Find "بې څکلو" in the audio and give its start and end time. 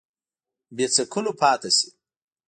0.75-1.31